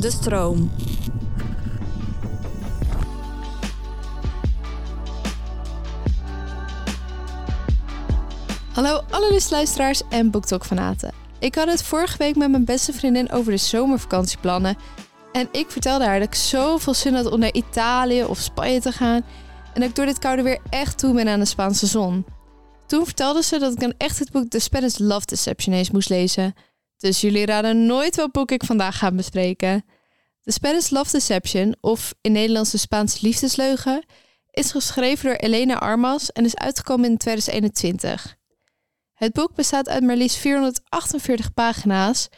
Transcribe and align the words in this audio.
De 0.00 0.10
stroom. 0.10 0.70
Hallo 8.72 9.00
alle 9.10 9.40
luisteraars 9.50 10.02
en 10.10 10.30
BookTok-fanaten. 10.30 11.12
Ik 11.38 11.54
had 11.54 11.68
het 11.68 11.82
vorige 11.82 12.16
week 12.18 12.36
met 12.36 12.50
mijn 12.50 12.64
beste 12.64 12.92
vriendin 12.92 13.30
over 13.30 13.52
de 13.52 13.58
zomervakantieplannen. 13.58 14.76
En 15.32 15.48
ik 15.52 15.70
vertelde 15.70 16.04
haar 16.04 16.18
dat 16.18 16.28
ik 16.28 16.34
zoveel 16.34 16.94
zin 16.94 17.14
had 17.14 17.30
om 17.30 17.38
naar 17.38 17.52
Italië 17.52 18.24
of 18.24 18.38
Spanje 18.38 18.80
te 18.80 18.92
gaan. 18.92 19.22
En 19.74 19.80
dat 19.80 19.88
ik 19.88 19.94
door 19.94 20.06
dit 20.06 20.18
koude 20.18 20.42
weer 20.42 20.60
echt 20.70 20.98
toe 20.98 21.14
ben 21.14 21.28
aan 21.28 21.40
de 21.40 21.44
Spaanse 21.44 21.86
zon. 21.86 22.24
Toen 22.86 23.04
vertelde 23.04 23.42
ze 23.42 23.58
dat 23.58 23.72
ik 23.72 23.80
dan 23.80 23.94
echt 23.96 24.18
het 24.18 24.32
boek 24.32 24.48
The 24.48 24.58
Spanish 24.58 24.98
Love 24.98 25.26
Deception 25.26 25.74
eens 25.74 25.90
moest 25.90 26.08
lezen. 26.08 26.54
Dus 27.00 27.20
jullie 27.20 27.46
raden 27.46 27.86
nooit 27.86 28.16
welk 28.16 28.32
boek 28.32 28.50
ik 28.50 28.64
vandaag 28.64 28.98
ga 28.98 29.12
bespreken. 29.12 29.84
The 30.42 30.50
Spanish 30.50 30.88
Love 30.90 31.10
Deception, 31.10 31.76
of 31.80 32.14
in 32.20 32.32
Nederlands 32.32 32.70
de 32.70 32.78
Spaanse 32.78 33.18
liefdesleugen, 33.20 34.04
is 34.50 34.70
geschreven 34.70 35.24
door 35.24 35.38
Elena 35.38 35.74
Armas 35.74 36.32
en 36.32 36.44
is 36.44 36.56
uitgekomen 36.56 37.10
in 37.10 37.16
2021. 37.16 38.36
Het 39.12 39.32
boek 39.32 39.54
bestaat 39.54 39.88
uit 39.88 40.02
maar 40.02 40.16
liefst 40.16 40.36
448 40.36 41.54
pagina's, 41.54 42.28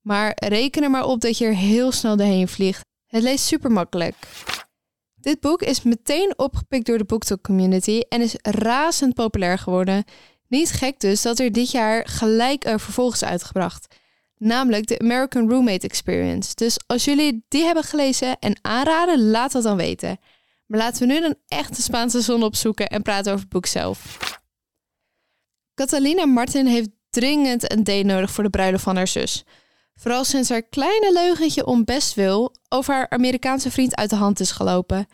maar 0.00 0.32
reken 0.34 0.82
er 0.82 0.90
maar 0.90 1.06
op 1.06 1.20
dat 1.20 1.38
je 1.38 1.44
er 1.44 1.56
heel 1.56 1.92
snel 1.92 2.16
doorheen 2.16 2.48
vliegt. 2.48 2.84
Het 3.06 3.22
leest 3.22 3.44
super 3.44 3.70
makkelijk. 3.70 4.14
Dit 5.14 5.40
boek 5.40 5.62
is 5.62 5.82
meteen 5.82 6.38
opgepikt 6.38 6.86
door 6.86 6.98
de 6.98 7.04
BookTok 7.04 7.42
community 7.42 8.00
en 8.08 8.20
is 8.20 8.34
razend 8.42 9.14
populair 9.14 9.58
geworden. 9.58 10.04
Niet 10.48 10.70
gek 10.70 11.00
dus 11.00 11.22
dat 11.22 11.38
er 11.38 11.52
dit 11.52 11.70
jaar 11.70 12.08
gelijk 12.08 12.64
een 12.64 12.80
vervolg 12.80 13.14
is 13.14 13.24
uitgebracht, 13.24 13.94
namelijk 14.42 14.86
de 14.86 14.98
American 14.98 15.50
Roommate 15.50 15.86
Experience. 15.86 16.54
Dus 16.54 16.78
als 16.86 17.04
jullie 17.04 17.44
die 17.48 17.64
hebben 17.64 17.84
gelezen 17.84 18.38
en 18.38 18.58
aanraden, 18.62 19.30
laat 19.30 19.52
dat 19.52 19.62
dan 19.62 19.76
weten. 19.76 20.18
Maar 20.66 20.78
laten 20.78 21.06
we 21.06 21.12
nu 21.12 21.24
een 21.24 21.38
echte 21.48 21.82
Spaanse 21.82 22.20
zon 22.20 22.42
opzoeken 22.42 22.86
en 22.88 23.02
praten 23.02 23.32
over 23.32 23.44
het 23.44 23.52
boek 23.52 23.66
zelf. 23.66 24.18
Catalina 25.74 26.26
Martin 26.26 26.66
heeft 26.66 26.88
dringend 27.10 27.72
een 27.72 27.84
date 27.84 28.02
nodig 28.02 28.30
voor 28.30 28.44
de 28.44 28.50
bruiloft 28.50 28.82
van 28.82 28.96
haar 28.96 29.08
zus. 29.08 29.44
Vooral 29.94 30.24
sinds 30.24 30.48
haar 30.48 30.62
kleine 30.62 31.12
leugentje 31.12 31.66
om 31.66 31.84
best 31.84 32.14
wil 32.14 32.54
over 32.68 32.94
haar 32.94 33.08
Amerikaanse 33.08 33.70
vriend 33.70 33.96
uit 33.96 34.10
de 34.10 34.16
hand 34.16 34.40
is 34.40 34.50
gelopen. 34.50 35.06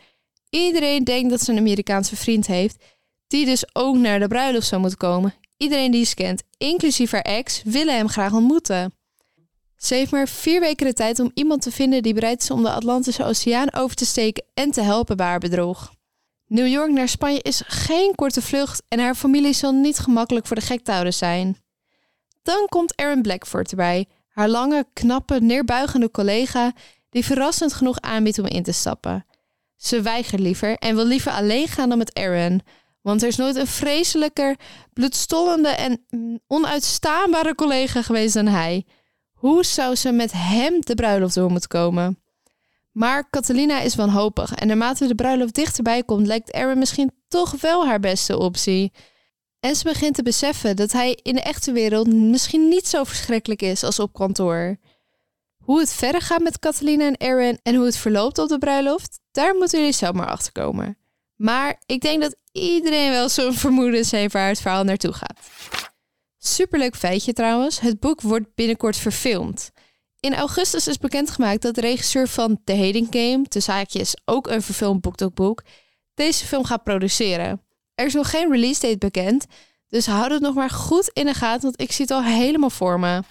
Iedereen 0.49 1.03
denkt 1.03 1.29
dat 1.29 1.41
ze 1.41 1.51
een 1.51 1.57
Amerikaanse 1.57 2.15
vriend 2.15 2.47
heeft, 2.47 2.83
die 3.27 3.45
dus 3.45 3.75
ook 3.75 3.95
naar 3.95 4.19
de 4.19 4.27
bruiloft 4.27 4.67
zou 4.67 4.81
moeten 4.81 4.99
komen. 4.99 5.33
Iedereen 5.57 5.91
die 5.91 6.05
ze 6.05 6.15
kent, 6.15 6.43
inclusief 6.57 7.11
haar 7.11 7.21
ex, 7.21 7.61
willen 7.63 7.95
hem 7.95 8.09
graag 8.09 8.33
ontmoeten. 8.33 8.98
Ze 9.79 9.95
heeft 9.95 10.11
maar 10.11 10.27
vier 10.27 10.59
weken 10.59 10.85
de 10.85 10.93
tijd 10.93 11.19
om 11.19 11.31
iemand 11.33 11.61
te 11.61 11.71
vinden 11.71 12.03
die 12.03 12.13
bereid 12.13 12.41
is 12.41 12.51
om 12.51 12.63
de 12.63 12.71
Atlantische 12.71 13.23
Oceaan 13.23 13.73
over 13.73 13.95
te 13.95 14.05
steken 14.05 14.43
en 14.53 14.71
te 14.71 14.81
helpen 14.81 15.17
bij 15.17 15.25
haar 15.25 15.39
bedrog. 15.39 15.93
New 16.47 16.67
York 16.67 16.91
naar 16.91 17.09
Spanje 17.09 17.41
is 17.41 17.61
geen 17.65 18.15
korte 18.15 18.41
vlucht 18.41 18.83
en 18.87 18.99
haar 18.99 19.15
familie 19.15 19.53
zal 19.53 19.71
niet 19.71 19.99
gemakkelijk 19.99 20.47
voor 20.47 20.55
de 20.55 20.61
gek 20.61 20.83
te 20.83 20.91
houden 20.91 21.13
zijn. 21.13 21.57
Dan 22.43 22.65
komt 22.69 22.99
Erin 22.99 23.21
Blackford 23.21 23.69
erbij, 23.69 24.07
haar 24.29 24.49
lange, 24.49 24.85
knappe, 24.93 25.39
neerbuigende 25.41 26.11
collega 26.11 26.73
die 27.09 27.25
verrassend 27.25 27.73
genoeg 27.73 27.99
aanbiedt 27.99 28.39
om 28.39 28.45
in 28.45 28.63
te 28.63 28.71
stappen. 28.71 29.25
Ze 29.75 30.01
weigert 30.01 30.41
liever 30.41 30.75
en 30.75 30.95
wil 30.95 31.05
liever 31.05 31.31
alleen 31.31 31.67
gaan 31.67 31.89
dan 31.89 31.97
met 31.97 32.15
Erin, 32.15 32.61
want 33.01 33.21
er 33.21 33.27
is 33.27 33.35
nooit 33.35 33.55
een 33.55 33.67
vreselijker, 33.67 34.55
bloedstollende 34.93 35.69
en 35.69 36.05
onuitstaanbare 36.47 37.55
collega 37.55 38.01
geweest 38.01 38.33
dan 38.33 38.47
hij. 38.47 38.85
Hoe 39.39 39.65
zou 39.65 39.95
ze 39.95 40.11
met 40.11 40.31
hem 40.31 40.79
de 40.79 40.95
bruiloft 40.95 41.35
door 41.35 41.51
moeten 41.51 41.69
komen? 41.69 42.19
Maar 42.91 43.29
Catalina 43.29 43.79
is 43.79 43.95
wanhopig 43.95 44.53
en 44.53 44.67
naarmate 44.67 45.07
de 45.07 45.15
bruiloft 45.15 45.55
dichterbij 45.55 46.03
komt, 46.03 46.27
lijkt 46.27 46.53
Erin 46.53 46.77
misschien 46.77 47.11
toch 47.27 47.51
wel 47.61 47.85
haar 47.85 47.99
beste 47.99 48.37
optie. 48.37 48.91
En 49.59 49.75
ze 49.75 49.83
begint 49.83 50.15
te 50.15 50.23
beseffen 50.23 50.75
dat 50.75 50.91
hij 50.91 51.19
in 51.21 51.35
de 51.35 51.41
echte 51.41 51.71
wereld 51.71 52.13
misschien 52.13 52.67
niet 52.67 52.87
zo 52.87 53.03
verschrikkelijk 53.03 53.61
is 53.61 53.83
als 53.83 53.99
op 53.99 54.13
kantoor. 54.13 54.77
Hoe 55.57 55.79
het 55.79 55.93
verder 55.93 56.21
gaat 56.21 56.41
met 56.41 56.59
Catalina 56.59 57.05
en 57.05 57.15
Erin 57.17 57.59
en 57.63 57.75
hoe 57.75 57.85
het 57.85 57.97
verloopt 57.97 58.37
op 58.37 58.49
de 58.49 58.57
bruiloft, 58.57 59.19
daar 59.31 59.55
moeten 59.55 59.79
jullie 59.79 59.93
zelf 59.93 60.13
maar 60.13 60.29
achter 60.29 60.51
komen. 60.51 60.97
Maar 61.35 61.81
ik 61.85 62.01
denk 62.01 62.21
dat 62.21 62.35
iedereen 62.51 63.11
wel 63.11 63.29
zo'n 63.29 63.53
vermoedens 63.53 64.11
heeft 64.11 64.33
waar 64.33 64.47
het 64.47 64.61
verhaal 64.61 64.83
naartoe 64.83 65.13
gaat. 65.13 65.39
Superleuk 66.41 66.95
feitje 66.95 67.33
trouwens, 67.33 67.79
het 67.79 67.99
boek 67.99 68.21
wordt 68.21 68.55
binnenkort 68.55 68.97
verfilmd. 68.97 69.71
In 70.19 70.35
augustus 70.35 70.87
is 70.87 70.97
bekendgemaakt 70.97 71.61
dat 71.61 71.75
de 71.75 71.81
regisseur 71.81 72.27
van 72.27 72.61
The 72.63 72.75
Hating 72.75 73.07
Game, 73.09 73.45
de 73.49 73.59
zaakjes 73.59 74.17
ook 74.25 74.47
een 74.47 74.61
verfilmd 74.61 75.01
boekdokboek, 75.01 75.63
deze 76.13 76.45
film 76.45 76.63
gaat 76.63 76.83
produceren. 76.83 77.61
Er 77.95 78.05
is 78.05 78.13
nog 78.13 78.29
geen 78.29 78.51
release 78.51 78.81
date 78.81 78.97
bekend, 78.97 79.45
dus 79.87 80.05
houd 80.05 80.31
het 80.31 80.41
nog 80.41 80.55
maar 80.55 80.69
goed 80.69 81.09
in 81.13 81.25
de 81.25 81.33
gaten, 81.33 81.61
want 81.61 81.81
ik 81.81 81.91
zie 81.91 82.05
het 82.05 82.13
al 82.13 82.23
helemaal 82.23 82.69
voor 82.69 82.99
me. 82.99 83.23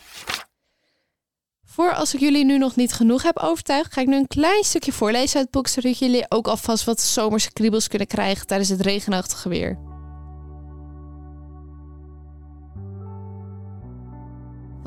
Voor 1.66 1.94
als 1.94 2.14
ik 2.14 2.20
jullie 2.20 2.44
nu 2.44 2.58
nog 2.58 2.76
niet 2.76 2.92
genoeg 2.92 3.22
heb 3.22 3.38
overtuigd, 3.38 3.92
ga 3.92 4.00
ik 4.00 4.06
nu 4.06 4.16
een 4.16 4.26
klein 4.26 4.64
stukje 4.64 4.92
voorlezen 4.92 5.36
uit 5.36 5.44
het 5.44 5.50
boek, 5.50 5.68
zodat 5.68 5.98
jullie 5.98 6.30
ook 6.30 6.48
alvast 6.48 6.84
wat 6.84 7.00
zomerse 7.00 7.52
kriebels 7.52 7.88
kunnen 7.88 8.08
krijgen 8.08 8.46
tijdens 8.46 8.68
het 8.70 8.80
regenachtige 8.80 9.48
weer. 9.48 9.87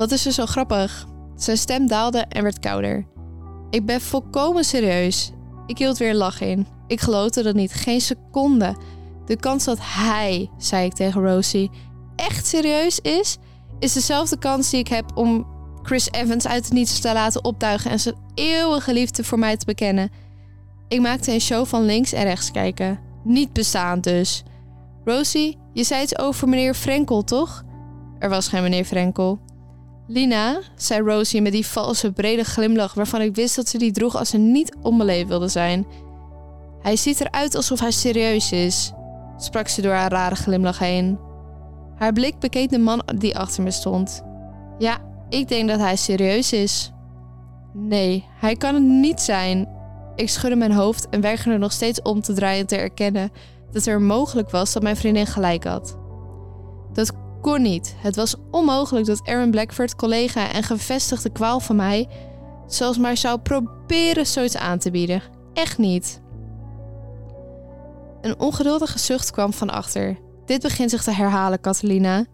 Wat 0.02 0.12
is 0.12 0.26
er 0.26 0.32
zo 0.32 0.46
grappig? 0.46 1.06
Zijn 1.36 1.56
stem 1.56 1.86
daalde 1.86 2.18
en 2.18 2.42
werd 2.42 2.58
kouder. 2.58 3.06
Ik 3.70 3.86
ben 3.86 4.00
volkomen 4.00 4.64
serieus. 4.64 5.32
Ik 5.66 5.78
hield 5.78 5.98
weer 5.98 6.14
lach 6.14 6.40
in. 6.40 6.66
Ik 6.86 7.00
geloofde 7.00 7.42
dat 7.42 7.54
niet, 7.54 7.72
geen 7.72 8.00
seconde. 8.00 8.76
De 9.26 9.36
kans 9.36 9.64
dat 9.64 9.78
hij, 9.80 10.50
zei 10.58 10.86
ik 10.86 10.92
tegen 10.92 11.22
Rosie, 11.22 11.70
echt 12.16 12.46
serieus 12.46 13.00
is, 13.00 13.36
is 13.78 13.92
dezelfde 13.92 14.38
kans 14.38 14.70
die 14.70 14.80
ik 14.80 14.88
heb 14.88 15.10
om 15.14 15.46
Chris 15.82 16.10
Evans 16.10 16.46
uit 16.46 16.64
het 16.64 16.72
niets 16.72 17.00
te 17.00 17.12
laten 17.12 17.44
opduigen 17.44 17.90
en 17.90 18.00
zijn 18.00 18.16
eeuwige 18.34 18.92
liefde 18.92 19.24
voor 19.24 19.38
mij 19.38 19.56
te 19.56 19.64
bekennen. 19.64 20.10
Ik 20.88 21.00
maakte 21.00 21.32
een 21.32 21.40
show 21.40 21.66
van 21.66 21.84
links 21.84 22.12
en 22.12 22.24
rechts 22.24 22.50
kijken. 22.50 23.00
Niet 23.24 23.52
bestaand 23.52 24.04
dus. 24.04 24.42
Rosie, 25.04 25.58
je 25.72 25.84
zei 25.84 26.02
iets 26.02 26.18
over 26.18 26.48
meneer 26.48 26.74
Frenkel, 26.74 27.24
toch? 27.24 27.64
Er 28.18 28.28
was 28.28 28.48
geen 28.48 28.62
meneer 28.62 28.84
Frenkel. 28.84 29.50
Lina, 30.12 30.60
zei 30.76 31.02
Rosie 31.02 31.42
met 31.42 31.52
die 31.52 31.66
valse, 31.66 32.12
brede 32.12 32.44
glimlach 32.44 32.94
waarvan 32.94 33.20
ik 33.20 33.34
wist 33.34 33.56
dat 33.56 33.68
ze 33.68 33.78
die 33.78 33.92
droeg 33.92 34.16
als 34.16 34.28
ze 34.28 34.38
niet 34.38 34.76
onbeleefd 34.82 35.28
wilde 35.28 35.48
zijn. 35.48 35.86
Hij 36.80 36.96
ziet 36.96 37.20
eruit 37.20 37.54
alsof 37.54 37.80
hij 37.80 37.90
serieus 37.90 38.52
is, 38.52 38.92
sprak 39.36 39.68
ze 39.68 39.82
door 39.82 39.92
haar 39.92 40.10
rare 40.10 40.34
glimlach 40.34 40.78
heen. 40.78 41.18
Haar 41.96 42.12
blik 42.12 42.38
bekeek 42.38 42.70
de 42.70 42.78
man 42.78 43.02
die 43.16 43.38
achter 43.38 43.62
me 43.62 43.70
stond. 43.70 44.22
Ja, 44.78 44.98
ik 45.28 45.48
denk 45.48 45.68
dat 45.68 45.78
hij 45.78 45.96
serieus 45.96 46.52
is. 46.52 46.92
Nee, 47.72 48.24
hij 48.40 48.56
kan 48.56 48.74
het 48.74 48.82
niet 48.82 49.20
zijn. 49.20 49.68
Ik 50.16 50.28
schudde 50.28 50.56
mijn 50.56 50.72
hoofd 50.72 51.08
en 51.08 51.20
weigerde 51.20 51.58
nog 51.58 51.72
steeds 51.72 52.02
om 52.02 52.20
te 52.20 52.32
draaien 52.32 52.66
te 52.66 52.76
erkennen 52.76 53.32
dat 53.70 53.86
er 53.86 54.00
mogelijk 54.02 54.50
was 54.50 54.72
dat 54.72 54.82
mijn 54.82 54.96
vriendin 54.96 55.26
gelijk 55.26 55.64
had. 55.64 55.96
Dat 56.92 57.12
kon 57.42 57.62
niet. 57.62 57.94
Het 57.96 58.16
was 58.16 58.34
onmogelijk 58.50 59.06
dat 59.06 59.20
Aaron 59.24 59.50
Blackford, 59.50 59.96
collega 59.96 60.52
en 60.52 60.62
gevestigde 60.62 61.30
kwaal 61.30 61.60
van 61.60 61.76
mij, 61.76 62.08
zelfs 62.66 62.98
maar 62.98 63.16
zou 63.16 63.38
proberen 63.38 64.26
zoiets 64.26 64.56
aan 64.56 64.78
te 64.78 64.90
bieden. 64.90 65.22
Echt 65.52 65.78
niet. 65.78 66.20
Een 68.20 68.40
ongeduldige 68.40 68.98
zucht 68.98 69.30
kwam 69.30 69.52
van 69.52 69.70
achter. 69.70 70.18
Dit 70.44 70.62
begint 70.62 70.90
zich 70.90 71.02
te 71.02 71.10
herhalen, 71.10 71.60
Catalina. 71.60 72.24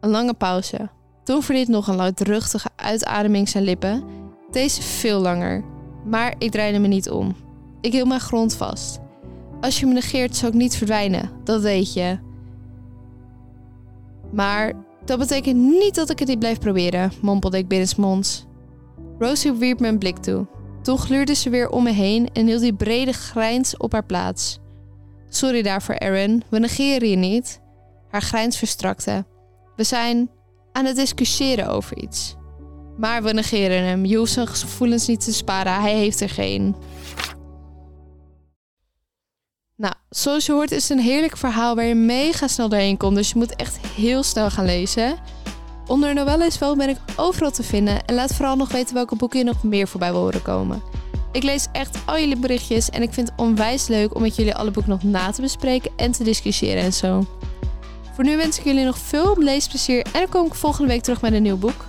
Een 0.00 0.10
lange 0.10 0.34
pauze. 0.34 0.90
Toen 1.24 1.42
verliet 1.42 1.68
nog 1.68 1.88
een 1.88 1.96
luidruchtige 1.96 2.68
uitademing 2.76 3.48
zijn 3.48 3.64
lippen. 3.64 4.04
Deze 4.50 4.82
veel 4.82 5.20
langer. 5.20 5.64
Maar 6.04 6.34
ik 6.38 6.50
draaide 6.50 6.78
me 6.78 6.86
niet 6.86 7.10
om. 7.10 7.36
Ik 7.80 7.92
hield 7.92 8.08
mijn 8.08 8.20
grond 8.20 8.54
vast. 8.54 8.98
Als 9.60 9.80
je 9.80 9.86
me 9.86 9.92
negeert, 9.92 10.36
zou 10.36 10.52
ik 10.52 10.58
niet 10.58 10.76
verdwijnen. 10.76 11.30
Dat 11.44 11.62
weet 11.62 11.92
je. 11.92 12.18
Maar 14.32 14.72
dat 15.04 15.18
betekent 15.18 15.56
niet 15.56 15.94
dat 15.94 16.10
ik 16.10 16.18
het 16.18 16.28
niet 16.28 16.38
blijf 16.38 16.58
proberen, 16.58 17.12
mompelde 17.22 17.58
ik 17.58 17.68
binnensmonds. 17.68 18.46
Rosie 19.18 19.52
wierp 19.52 19.80
me 19.80 19.88
een 19.88 19.98
blik 19.98 20.16
toe. 20.16 20.46
Toen 20.82 20.98
gluurde 20.98 21.34
ze 21.34 21.50
weer 21.50 21.68
om 21.68 21.82
me 21.82 21.90
heen 21.92 22.28
en 22.32 22.46
hield 22.46 22.60
die 22.60 22.74
brede 22.74 23.12
grijns 23.12 23.76
op 23.76 23.92
haar 23.92 24.04
plaats. 24.04 24.58
Sorry 25.28 25.62
daarvoor, 25.62 25.94
Erin, 25.94 26.42
we 26.48 26.58
negeren 26.58 27.08
je 27.08 27.16
niet. 27.16 27.60
Haar 28.08 28.22
grijns 28.22 28.58
verstrakte. 28.58 29.24
We 29.76 29.84
zijn 29.84 30.30
aan 30.72 30.84
het 30.84 30.96
discussiëren 30.96 31.68
over 31.68 31.98
iets. 31.98 32.36
Maar 32.96 33.22
we 33.22 33.32
negeren 33.32 33.84
hem. 33.84 34.04
Je 34.04 34.16
hoeft 34.16 34.32
zijn 34.32 34.46
gevoelens 34.46 35.06
niet 35.06 35.24
te 35.24 35.32
sparen, 35.32 35.80
hij 35.80 35.94
heeft 35.94 36.20
er 36.20 36.28
geen. 36.28 36.76
Nou, 39.78 39.94
zoals 40.10 40.46
je 40.46 40.52
hoort 40.52 40.70
is 40.70 40.88
het 40.88 40.98
een 40.98 41.04
heerlijk 41.04 41.36
verhaal 41.36 41.74
waar 41.74 41.84
je 41.84 41.94
mega 41.94 42.48
snel 42.48 42.68
doorheen 42.68 42.96
komt. 42.96 43.16
Dus 43.16 43.28
je 43.28 43.38
moet 43.38 43.56
echt 43.56 43.78
heel 43.86 44.22
snel 44.22 44.50
gaan 44.50 44.64
lezen. 44.64 45.16
Onder 45.86 46.14
Noelle 46.14 46.46
is 46.46 46.58
wel 46.58 46.76
ben 46.76 46.88
ik 46.88 46.96
overal 47.16 47.50
te 47.50 47.62
vinden 47.62 48.04
en 48.04 48.14
laat 48.14 48.34
vooral 48.34 48.56
nog 48.56 48.72
weten 48.72 48.94
welke 48.94 49.16
boeken 49.16 49.38
je 49.38 49.44
nog 49.44 49.62
meer 49.62 49.88
voorbij 49.88 50.10
wil 50.10 50.20
horen 50.20 50.42
komen. 50.42 50.82
Ik 51.32 51.42
lees 51.42 51.66
echt 51.72 51.98
al 52.06 52.18
jullie 52.18 52.36
berichtjes 52.36 52.90
en 52.90 53.02
ik 53.02 53.12
vind 53.12 53.28
het 53.28 53.38
onwijs 53.40 53.86
leuk 53.86 54.14
om 54.14 54.22
met 54.22 54.36
jullie 54.36 54.54
alle 54.54 54.70
boeken 54.70 54.92
nog 54.92 55.02
na 55.02 55.30
te 55.30 55.40
bespreken 55.40 55.90
en 55.96 56.12
te 56.12 56.24
discussiëren 56.24 56.82
en 56.82 56.92
zo. 56.92 57.26
Voor 58.14 58.24
nu 58.24 58.36
wens 58.36 58.58
ik 58.58 58.64
jullie 58.64 58.84
nog 58.84 58.98
veel 58.98 59.36
leesplezier 59.38 60.04
en 60.04 60.12
dan 60.12 60.28
kom 60.28 60.46
ik 60.46 60.54
volgende 60.54 60.88
week 60.88 61.02
terug 61.02 61.20
met 61.20 61.32
een 61.32 61.42
nieuw 61.42 61.58
boek. 61.58 61.84